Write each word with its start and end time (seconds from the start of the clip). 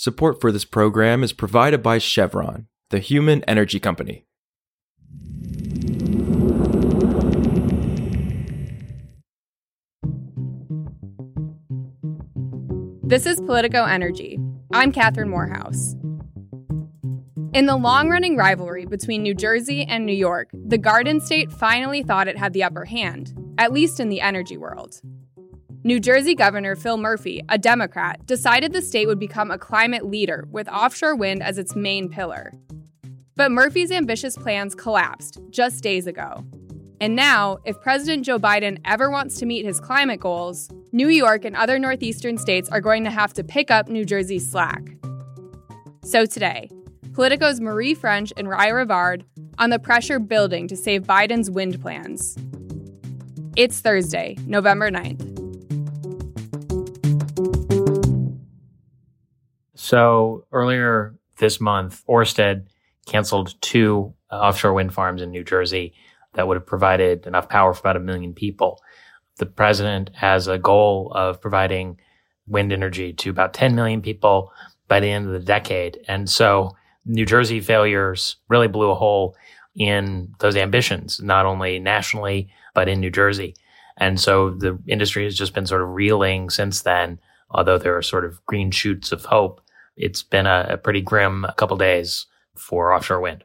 Support 0.00 0.40
for 0.40 0.52
this 0.52 0.64
program 0.64 1.24
is 1.24 1.32
provided 1.32 1.82
by 1.82 1.98
Chevron, 1.98 2.68
the 2.90 3.00
human 3.00 3.42
energy 3.48 3.80
company. 3.80 4.26
This 13.02 13.26
is 13.26 13.40
Politico 13.40 13.86
Energy. 13.86 14.38
I'm 14.72 14.92
Catherine 14.92 15.30
Morehouse. 15.30 15.96
In 17.52 17.66
the 17.66 17.76
long 17.76 18.08
running 18.08 18.36
rivalry 18.36 18.86
between 18.86 19.24
New 19.24 19.34
Jersey 19.34 19.82
and 19.82 20.06
New 20.06 20.14
York, 20.14 20.48
the 20.52 20.78
Garden 20.78 21.20
State 21.20 21.50
finally 21.50 22.04
thought 22.04 22.28
it 22.28 22.38
had 22.38 22.52
the 22.52 22.62
upper 22.62 22.84
hand, 22.84 23.36
at 23.58 23.72
least 23.72 23.98
in 23.98 24.10
the 24.10 24.20
energy 24.20 24.56
world. 24.56 25.00
New 25.88 25.98
Jersey 25.98 26.34
Governor 26.34 26.76
Phil 26.76 26.98
Murphy, 26.98 27.42
a 27.48 27.56
Democrat, 27.56 28.26
decided 28.26 28.74
the 28.74 28.82
state 28.82 29.06
would 29.06 29.18
become 29.18 29.50
a 29.50 29.56
climate 29.56 30.04
leader 30.04 30.46
with 30.50 30.68
offshore 30.68 31.16
wind 31.16 31.42
as 31.42 31.56
its 31.56 31.74
main 31.74 32.10
pillar. 32.10 32.52
But 33.36 33.52
Murphy's 33.52 33.90
ambitious 33.90 34.36
plans 34.36 34.74
collapsed 34.74 35.40
just 35.48 35.82
days 35.82 36.06
ago. 36.06 36.44
And 37.00 37.16
now, 37.16 37.56
if 37.64 37.80
President 37.80 38.26
Joe 38.26 38.38
Biden 38.38 38.82
ever 38.84 39.10
wants 39.10 39.38
to 39.38 39.46
meet 39.46 39.64
his 39.64 39.80
climate 39.80 40.20
goals, 40.20 40.68
New 40.92 41.08
York 41.08 41.46
and 41.46 41.56
other 41.56 41.78
northeastern 41.78 42.36
states 42.36 42.68
are 42.68 42.82
going 42.82 43.02
to 43.04 43.10
have 43.10 43.32
to 43.32 43.42
pick 43.42 43.70
up 43.70 43.88
New 43.88 44.04
Jersey's 44.04 44.46
slack. 44.46 44.82
So 46.04 46.26
today, 46.26 46.68
Politico's 47.14 47.62
Marie 47.62 47.94
French 47.94 48.30
and 48.36 48.46
Ry 48.46 48.68
Rivard 48.68 49.22
on 49.56 49.70
the 49.70 49.78
pressure 49.78 50.18
building 50.18 50.68
to 50.68 50.76
save 50.76 51.04
Biden's 51.04 51.50
wind 51.50 51.80
plans. 51.80 52.36
It's 53.56 53.80
Thursday, 53.80 54.36
November 54.44 54.90
9th. 54.90 55.37
So 59.80 60.44
earlier 60.50 61.14
this 61.38 61.60
month, 61.60 62.02
Orsted 62.08 62.66
canceled 63.06 63.54
two 63.60 64.12
uh, 64.28 64.34
offshore 64.34 64.74
wind 64.74 64.92
farms 64.92 65.22
in 65.22 65.30
New 65.30 65.44
Jersey 65.44 65.94
that 66.34 66.48
would 66.48 66.56
have 66.56 66.66
provided 66.66 67.28
enough 67.28 67.48
power 67.48 67.72
for 67.72 67.80
about 67.80 67.96
a 67.96 68.00
million 68.00 68.34
people. 68.34 68.82
The 69.38 69.46
president 69.46 70.10
has 70.16 70.48
a 70.48 70.58
goal 70.58 71.12
of 71.14 71.40
providing 71.40 72.00
wind 72.48 72.72
energy 72.72 73.12
to 73.12 73.30
about 73.30 73.54
10 73.54 73.76
million 73.76 74.02
people 74.02 74.52
by 74.88 74.98
the 74.98 75.10
end 75.10 75.26
of 75.26 75.32
the 75.32 75.38
decade. 75.38 76.00
And 76.08 76.28
so 76.28 76.76
New 77.06 77.24
Jersey 77.24 77.60
failures 77.60 78.34
really 78.48 78.68
blew 78.68 78.90
a 78.90 78.96
hole 78.96 79.36
in 79.76 80.34
those 80.40 80.56
ambitions, 80.56 81.20
not 81.22 81.46
only 81.46 81.78
nationally, 81.78 82.50
but 82.74 82.88
in 82.88 82.98
New 82.98 83.10
Jersey. 83.10 83.54
And 83.96 84.18
so 84.18 84.50
the 84.50 84.76
industry 84.88 85.22
has 85.22 85.36
just 85.36 85.54
been 85.54 85.66
sort 85.66 85.82
of 85.82 85.90
reeling 85.90 86.50
since 86.50 86.82
then, 86.82 87.20
although 87.48 87.78
there 87.78 87.96
are 87.96 88.02
sort 88.02 88.24
of 88.24 88.44
green 88.44 88.72
shoots 88.72 89.12
of 89.12 89.24
hope. 89.24 89.60
It's 89.98 90.22
been 90.22 90.46
a, 90.46 90.66
a 90.70 90.76
pretty 90.78 91.02
grim 91.02 91.46
couple 91.56 91.76
days 91.76 92.26
for 92.56 92.94
offshore 92.94 93.20
wind. 93.20 93.44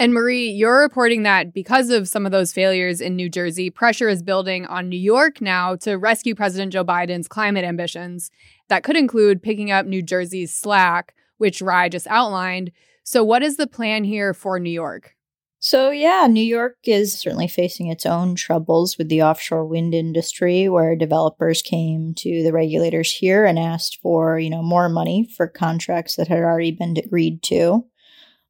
And 0.00 0.14
Marie, 0.14 0.48
you're 0.48 0.78
reporting 0.78 1.24
that 1.24 1.52
because 1.52 1.90
of 1.90 2.08
some 2.08 2.24
of 2.24 2.30
those 2.30 2.52
failures 2.52 3.00
in 3.00 3.16
New 3.16 3.28
Jersey, 3.28 3.68
pressure 3.68 4.08
is 4.08 4.22
building 4.22 4.64
on 4.66 4.88
New 4.88 4.98
York 4.98 5.40
now 5.40 5.74
to 5.76 5.98
rescue 5.98 6.36
President 6.36 6.72
Joe 6.72 6.84
Biden's 6.84 7.26
climate 7.26 7.64
ambitions. 7.64 8.30
That 8.68 8.84
could 8.84 8.96
include 8.96 9.42
picking 9.42 9.72
up 9.72 9.86
New 9.86 10.02
Jersey's 10.02 10.54
slack, 10.54 11.14
which 11.38 11.60
Ry 11.60 11.88
just 11.88 12.06
outlined. 12.06 12.70
So, 13.02 13.24
what 13.24 13.42
is 13.42 13.56
the 13.56 13.66
plan 13.66 14.04
here 14.04 14.32
for 14.32 14.60
New 14.60 14.70
York? 14.70 15.16
So, 15.60 15.90
yeah, 15.90 16.28
New 16.30 16.44
York 16.44 16.76
is 16.84 17.18
certainly 17.18 17.48
facing 17.48 17.88
its 17.88 18.06
own 18.06 18.36
troubles 18.36 18.96
with 18.96 19.08
the 19.08 19.22
offshore 19.22 19.66
wind 19.66 19.92
industry, 19.92 20.68
where 20.68 20.94
developers 20.94 21.62
came 21.62 22.14
to 22.18 22.44
the 22.44 22.52
regulators 22.52 23.12
here 23.12 23.44
and 23.44 23.58
asked 23.58 23.98
for, 24.00 24.38
you 24.38 24.50
know, 24.50 24.62
more 24.62 24.88
money 24.88 25.28
for 25.36 25.48
contracts 25.48 26.14
that 26.14 26.28
had 26.28 26.38
already 26.38 26.70
been 26.70 26.96
agreed 26.96 27.42
to. 27.44 27.84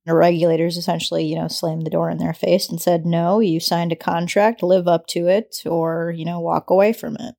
The 0.05 0.15
regulators 0.15 0.77
essentially, 0.77 1.25
you 1.25 1.37
know, 1.37 1.49
slammed 1.49 1.87
the 1.87 1.91
door 1.91 2.11
in 2.11 2.19
their 2.19 2.35
face 2.35 2.69
and 2.69 2.81
said, 2.81 3.07
no, 3.07 3.41
you 3.41 3.59
signed 3.59 3.93
a 3.93 3.97
contract, 3.97 4.63
live 4.63 4.87
up 4.87 5.07
to 5.09 5.29
it, 5.29 5.63
or, 5.65 6.13
you 6.15 6.27
know, 6.27 6.41
walk 6.41 6.69
away 6.69 6.93
from 6.93 7.17
it. 7.19 7.35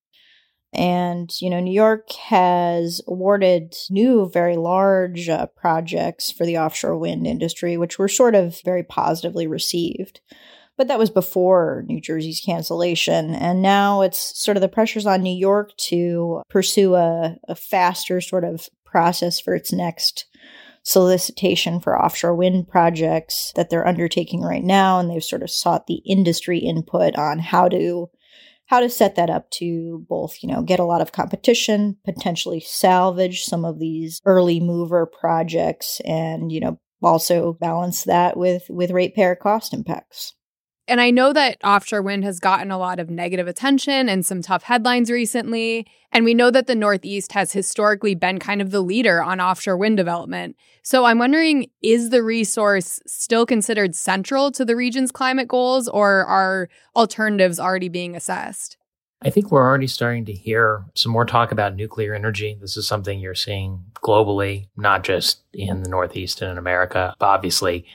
And, 0.72 1.32
you 1.42 1.50
know, 1.50 1.60
New 1.60 1.74
York 1.74 2.12
has 2.12 3.02
awarded 3.08 3.76
new, 3.90 4.30
very 4.30 4.56
large 4.56 5.28
uh, 5.28 5.48
projects 5.48 6.32
for 6.32 6.46
the 6.46 6.60
offshore 6.60 6.98
wind 6.98 7.26
industry, 7.26 7.76
which 7.76 7.98
were 7.98 8.08
sort 8.08 8.36
of 8.36 8.62
very 8.64 8.84
positively 8.84 9.48
received. 9.48 10.22
But 10.78 10.88
that 10.88 11.00
was 11.00 11.10
before 11.10 11.84
New 11.88 12.00
Jersey's 12.00 12.40
cancellation. 12.40 13.34
And 13.34 13.62
now 13.62 14.02
it's 14.02 14.40
sort 14.40 14.58
of 14.58 14.62
the 14.62 14.70
pressures 14.70 15.06
on 15.06 15.24
New 15.24 15.36
York 15.36 15.76
to 15.90 16.42
pursue 16.50 16.96
a, 16.96 17.36
a 17.48 17.56
faster 17.56 18.22
sort 18.22 18.44
of 18.44 18.70
process 18.86 19.40
for 19.40 19.56
its 19.56 19.74
next 19.74 20.26
solicitation 20.84 21.80
for 21.80 22.00
offshore 22.00 22.36
wind 22.36 22.68
projects 22.68 23.52
that 23.56 23.70
they're 23.70 23.88
undertaking 23.88 24.42
right 24.42 24.64
now 24.64 25.00
and 25.00 25.10
they've 25.10 25.24
sort 25.24 25.44
of 25.44 25.52
sought 25.52 25.88
the 25.88 26.02
industry 26.06 26.60
input 26.60 27.16
on 27.16 27.40
how 27.40 27.68
to 27.68 28.10
how 28.70 28.80
to 28.80 28.90
set 28.90 29.16
that 29.16 29.30
up 29.30 29.50
to 29.50 30.06
both 30.08 30.38
you 30.42 30.50
know 30.50 30.62
get 30.62 30.80
a 30.80 30.86
lot 30.86 31.02
of 31.02 31.12
competition 31.12 31.98
potentially 32.06 32.60
salvage 32.60 33.44
some 33.44 33.66
of 33.66 33.80
these 33.80 34.22
early 34.26 34.60
mover 34.60 35.06
projects 35.06 36.00
and 36.06 36.52
you 36.52 36.60
know 36.60 36.80
also 37.02 37.54
balance 37.54 38.04
that 38.04 38.38
with 38.38 38.64
with 38.70 38.92
ratepayer 38.92 39.36
cost 39.36 39.74
impacts 39.74 40.34
and 40.90 41.00
I 41.00 41.12
know 41.12 41.32
that 41.34 41.58
offshore 41.64 42.02
wind 42.02 42.24
has 42.24 42.40
gotten 42.40 42.72
a 42.72 42.78
lot 42.78 43.00
of 43.00 43.10
negative 43.10 43.48
attention 43.48 44.10
and 44.10 44.26
some 44.26 44.42
tough 44.42 44.64
headlines 44.64 45.12
recently. 45.12 45.86
And 46.12 46.26
we 46.26 46.34
know 46.34 46.50
that 46.50 46.66
the 46.66 46.76
Northeast 46.76 47.32
has 47.34 47.54
historically 47.54 48.16
been 48.16 48.40
kind 48.40 48.62
of 48.62 48.72
the 48.72 48.82
leader 48.82 49.22
on 49.22 49.40
offshore 49.40 49.78
wind 49.78 49.98
development. 49.98 50.56
So 50.82 51.06
I'm 51.06 51.20
wondering 51.20 51.70
is 51.84 52.10
the 52.10 52.24
resource 52.24 53.00
still 53.06 53.46
considered 53.46 53.96
central 53.96 54.52
to 54.54 54.66
the 54.66 54.76
region's 54.76 55.12
climate 55.12 55.48
goals, 55.48 55.88
or 55.88 56.26
are 56.26 56.68
alternatives 56.96 57.60
already 57.60 57.90
being 57.90 58.16
assessed? 58.16 58.78
I 59.22 59.30
think 59.30 59.52
we're 59.52 59.68
already 59.68 59.88
starting 59.88 60.26
to 60.26 60.34
hear 60.34 60.86
some 60.96 61.12
more 61.12 61.26
talk 61.26 61.52
about 61.52 61.76
nuclear 61.76 62.16
energy. 62.16 62.58
This 62.60 62.78
is 62.78 62.88
something 62.88 63.20
you're 63.20 63.36
seeing 63.36 63.84
globally, 63.96 64.70
not 64.78 65.04
just 65.04 65.42
in 65.54 65.84
the 65.84 65.90
Northeast 65.90 66.42
and 66.42 66.52
in 66.52 66.58
America. 66.58 67.14
Obviously, 67.20 67.86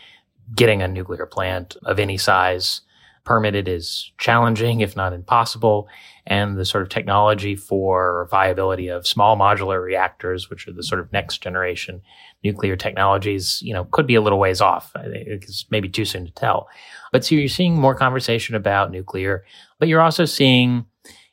getting 0.55 0.83
a 0.83 0.89
nuclear 0.89 1.27
plant 1.27 1.77
of 1.85 1.99
any 1.99 2.19
size 2.19 2.83
permitted 3.25 3.69
is 3.69 4.13
challenging, 4.19 4.81
if 4.81 4.97
not 4.97 5.13
impossible. 5.13 5.89
And 6.27 6.57
the 6.57 6.65
sort 6.65 6.83
of 6.83 6.89
technology 6.89 7.57
for 7.57 8.29
viability 8.31 8.89
of 8.89 9.07
small 9.07 9.37
modular 9.37 9.83
reactors, 9.83 10.49
which 10.49 10.69
are 10.69 10.73
the 10.73 10.83
sort 10.83 11.01
of 11.01 11.13
next 11.13 11.39
generation 11.43 12.03
nuclear 12.43 12.77
technologies, 12.77 13.61
you 13.63 13.73
know, 13.73 13.85
could 13.87 14.07
be 14.07 14.15
a 14.15 14.21
little 14.21 14.39
ways 14.39 14.61
off. 14.61 14.93
It's 14.97 15.67
maybe 15.71 15.89
too 15.89 16.05
soon 16.05 16.27
to 16.27 16.33
tell. 16.33 16.69
But 17.13 17.25
so 17.25 17.35
you're 17.35 17.49
seeing 17.49 17.79
more 17.79 17.95
conversation 17.95 18.55
about 18.55 18.91
nuclear, 18.91 19.45
but 19.79 19.89
you're 19.89 20.01
also 20.01 20.25
seeing 20.25 20.85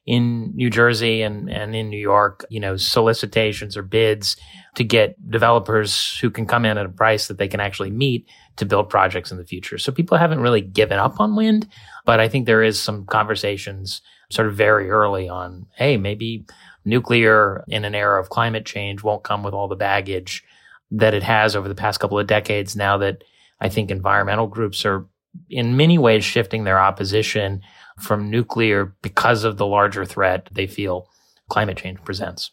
in 0.05 0.55
New 0.55 0.69
Jersey 0.69 1.21
and, 1.21 1.49
and 1.49 1.75
in 1.75 1.89
New 1.89 1.99
York, 1.99 2.45
you 2.49 2.59
know, 2.59 2.75
solicitations 2.75 3.77
or 3.77 3.83
bids 3.83 4.35
to 4.75 4.83
get 4.83 5.15
developers 5.29 6.17
who 6.19 6.31
can 6.31 6.47
come 6.47 6.65
in 6.65 6.77
at 6.77 6.85
a 6.85 6.89
price 6.89 7.27
that 7.27 7.37
they 7.37 7.47
can 7.47 7.59
actually 7.59 7.91
meet 7.91 8.27
to 8.55 8.65
build 8.65 8.89
projects 8.89 9.31
in 9.31 9.37
the 9.37 9.45
future. 9.45 9.77
So 9.77 9.91
people 9.91 10.17
haven't 10.17 10.39
really 10.39 10.61
given 10.61 10.97
up 10.97 11.19
on 11.19 11.35
wind, 11.35 11.67
but 12.05 12.19
I 12.19 12.27
think 12.27 12.45
there 12.45 12.63
is 12.63 12.81
some 12.81 13.05
conversations 13.05 14.01
sort 14.31 14.47
of 14.47 14.55
very 14.55 14.89
early 14.89 15.29
on, 15.29 15.67
hey, 15.75 15.97
maybe 15.97 16.45
nuclear 16.83 17.63
in 17.67 17.85
an 17.85 17.93
era 17.93 18.19
of 18.19 18.29
climate 18.29 18.65
change 18.65 19.03
won't 19.03 19.23
come 19.23 19.43
with 19.43 19.53
all 19.53 19.67
the 19.67 19.75
baggage 19.75 20.43
that 20.89 21.13
it 21.13 21.23
has 21.23 21.55
over 21.55 21.67
the 21.67 21.75
past 21.75 21.99
couple 21.99 22.17
of 22.17 22.27
decades 22.27 22.75
now 22.75 22.97
that 22.97 23.23
I 23.59 23.69
think 23.69 23.91
environmental 23.91 24.47
groups 24.47 24.83
are 24.85 25.05
in 25.49 25.77
many 25.77 25.97
ways 25.97 26.25
shifting 26.25 26.63
their 26.63 26.79
opposition 26.79 27.61
from 27.99 28.29
nuclear 28.29 28.95
because 29.01 29.43
of 29.43 29.57
the 29.57 29.65
larger 29.65 30.05
threat 30.05 30.47
they 30.51 30.67
feel 30.67 31.09
climate 31.49 31.77
change 31.77 32.03
presents. 32.03 32.51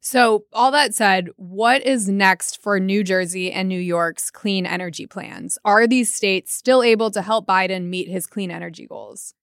So, 0.00 0.44
all 0.52 0.70
that 0.70 0.94
said, 0.94 1.30
what 1.34 1.84
is 1.84 2.08
next 2.08 2.62
for 2.62 2.78
New 2.78 3.02
Jersey 3.02 3.50
and 3.50 3.68
New 3.68 3.80
York's 3.80 4.30
clean 4.30 4.64
energy 4.64 5.04
plans? 5.04 5.58
Are 5.64 5.88
these 5.88 6.14
states 6.14 6.54
still 6.54 6.80
able 6.80 7.10
to 7.10 7.22
help 7.22 7.48
Biden 7.48 7.86
meet 7.86 8.08
his 8.08 8.28
clean 8.28 8.52
energy 8.52 8.86
goals? 8.86 9.34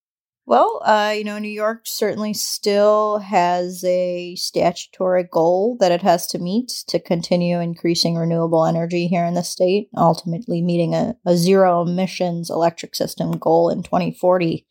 Well, 0.45 0.81
uh, 0.86 1.16
you 1.18 1.24
know, 1.24 1.40
New 1.40 1.50
York 1.50 1.81
certainly 1.86 2.34
still 2.34 3.19
has 3.19 3.84
a 3.86 4.36
statutory 4.36 5.24
goal 5.24 5.78
that 5.80 5.94
it 5.94 6.01
has 6.01 6.28
to 6.28 6.39
meet 6.39 6.69
to 6.88 7.00
continue 7.00 7.60
increasing 7.60 8.16
renewable 8.16 8.66
energy 8.66 9.07
here 9.07 9.24
in 9.24 9.36
the 9.36 9.44
state, 9.44 9.89
ultimately 9.96 10.62
meeting 10.62 10.94
a, 10.94 11.16
a 11.25 11.38
zero 11.38 11.81
emissions 11.81 12.50
electric 12.50 12.94
system 12.94 13.38
goal 13.38 13.69
in 13.69 13.84
2040. 13.84 14.66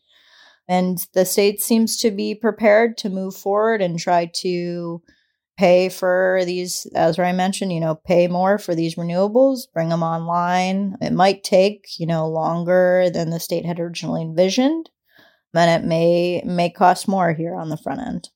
And 0.68 1.04
the 1.14 1.24
state 1.24 1.60
seems 1.60 1.96
to 1.98 2.10
be 2.10 2.34
prepared 2.34 2.96
to 2.98 3.10
move 3.10 3.34
forward 3.34 3.82
and 3.82 3.98
try 3.98 4.30
to 4.36 5.02
pay 5.58 5.88
for 5.88 6.42
these, 6.44 6.86
as 6.94 7.18
I 7.18 7.32
mentioned, 7.32 7.72
you 7.72 7.80
know, 7.80 7.94
pay 7.94 8.26
more 8.26 8.58
for 8.58 8.74
these 8.74 8.94
renewables, 8.94 9.60
bring 9.72 9.90
them 9.90 10.02
online. 10.02 10.96
It 11.00 11.12
might 11.12 11.44
take, 11.44 11.86
you 11.98 12.06
know, 12.06 12.28
longer 12.28 13.10
than 13.12 13.30
the 13.30 13.40
state 13.40 13.66
had 13.66 13.78
originally 13.78 14.22
envisioned, 14.22 14.88
and 15.54 15.82
it 15.82 15.86
may 15.86 16.42
may 16.44 16.70
cost 16.70 17.06
more 17.06 17.32
here 17.34 17.54
on 17.54 17.68
the 17.68 17.76
front 17.76 18.00
end. 18.00 18.30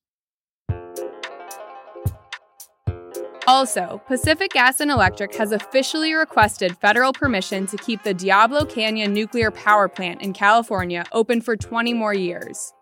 Also, 3.49 4.03
Pacific 4.09 4.51
Gas 4.51 4.81
and 4.81 4.91
Electric 4.91 5.33
has 5.37 5.53
officially 5.53 6.13
requested 6.15 6.77
federal 6.79 7.13
permission 7.13 7.65
to 7.69 7.77
keep 7.77 8.03
the 8.03 8.13
Diablo 8.13 8.65
Canyon 8.65 9.15
nuclear 9.15 9.53
power 9.53 9.89
plant 9.89 10.21
in 10.21 10.33
California 10.33 11.05
open 11.13 11.41
for 11.41 11.57
20 11.57 11.95
more 11.95 12.13
years. 12.13 12.73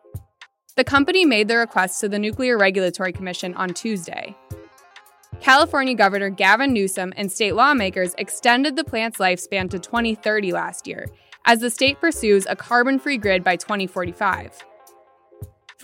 The 0.76 0.84
company 0.84 1.26
made 1.26 1.48
the 1.48 1.58
request 1.58 2.00
to 2.00 2.08
the 2.08 2.18
Nuclear 2.18 2.56
Regulatory 2.56 3.12
Commission 3.12 3.54
on 3.54 3.74
Tuesday. 3.74 4.34
California 5.42 5.94
Governor 5.94 6.30
Gavin 6.30 6.72
Newsom 6.72 7.12
and 7.14 7.30
state 7.30 7.54
lawmakers 7.54 8.14
extended 8.16 8.74
the 8.74 8.84
plant's 8.84 9.18
lifespan 9.18 9.68
to 9.68 9.78
2030 9.78 10.50
last 10.52 10.86
year, 10.86 11.06
as 11.44 11.60
the 11.60 11.70
state 11.70 12.00
pursues 12.00 12.46
a 12.48 12.56
carbon 12.56 12.98
free 12.98 13.18
grid 13.18 13.44
by 13.44 13.56
2045. 13.56 14.64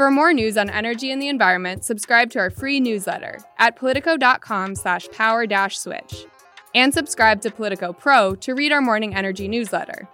For 0.00 0.10
more 0.10 0.32
news 0.32 0.56
on 0.56 0.70
energy 0.70 1.10
and 1.10 1.20
the 1.20 1.28
environment, 1.28 1.84
subscribe 1.84 2.30
to 2.30 2.38
our 2.38 2.48
free 2.48 2.80
newsletter 2.80 3.38
at 3.58 3.76
politico.com 3.76 4.74
slash 4.74 5.06
power 5.10 5.46
switch. 5.68 6.24
And 6.74 6.94
subscribe 6.94 7.42
to 7.42 7.50
Politico 7.50 7.92
Pro 7.92 8.34
to 8.36 8.54
read 8.54 8.72
our 8.72 8.80
morning 8.80 9.14
energy 9.14 9.46
newsletter. 9.46 10.08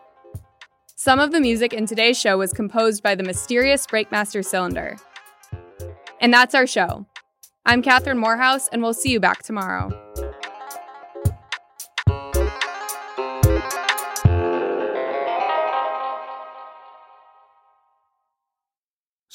Some 0.96 1.20
of 1.20 1.30
the 1.30 1.38
music 1.38 1.72
in 1.72 1.86
today's 1.86 2.18
show 2.18 2.36
was 2.36 2.52
composed 2.52 3.00
by 3.04 3.14
the 3.14 3.22
mysterious 3.22 3.86
Breakmaster 3.86 4.44
Cylinder. 4.44 4.96
And 6.20 6.34
that's 6.34 6.56
our 6.56 6.66
show. 6.66 7.06
I'm 7.64 7.80
Catherine 7.80 8.18
Morehouse, 8.18 8.66
and 8.66 8.82
we'll 8.82 8.92
see 8.92 9.12
you 9.12 9.20
back 9.20 9.44
tomorrow. 9.44 9.92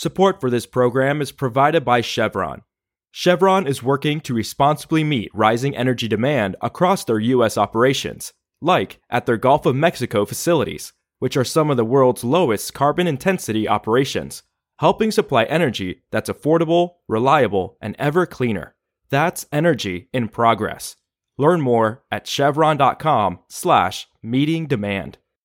Support 0.01 0.41
for 0.41 0.49
this 0.49 0.65
program 0.65 1.21
is 1.21 1.31
provided 1.31 1.85
by 1.85 2.01
Chevron. 2.01 2.63
Chevron 3.11 3.67
is 3.67 3.83
working 3.83 4.19
to 4.21 4.33
responsibly 4.33 5.03
meet 5.03 5.29
rising 5.31 5.77
energy 5.77 6.07
demand 6.07 6.55
across 6.59 7.03
their 7.03 7.19
U.S. 7.19 7.55
operations, 7.55 8.33
like 8.63 8.99
at 9.11 9.27
their 9.27 9.37
Gulf 9.37 9.67
of 9.67 9.75
Mexico 9.75 10.25
facilities, 10.25 10.91
which 11.19 11.37
are 11.37 11.43
some 11.43 11.69
of 11.69 11.77
the 11.77 11.85
world's 11.85 12.23
lowest 12.23 12.73
carbon 12.73 13.05
intensity 13.05 13.67
operations, 13.67 14.41
helping 14.79 15.11
supply 15.11 15.43
energy 15.43 16.01
that's 16.11 16.31
affordable, 16.31 16.93
reliable, 17.07 17.77
and 17.79 17.95
ever 17.99 18.25
cleaner. 18.25 18.73
That's 19.11 19.45
energy 19.51 20.09
in 20.11 20.29
progress. 20.29 20.95
Learn 21.37 21.61
more 21.61 22.03
at 22.11 22.25
chevron.com 22.25 23.37
slash 23.49 24.07
meeting 24.23 24.65
demand. 24.65 25.19